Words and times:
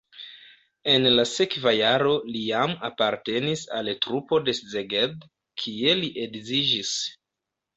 En 0.93 1.03
la 1.17 1.25
sekva 1.31 1.73
jaro 1.79 2.15
li 2.31 2.41
jam 2.45 2.73
apartenis 2.89 3.67
al 3.81 3.93
trupo 4.07 4.41
de 4.49 4.57
Szeged, 4.61 5.29
kie 5.65 5.97
li 6.01 6.11
edziĝis. 6.25 6.97